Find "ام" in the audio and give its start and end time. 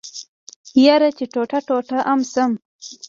2.11-2.19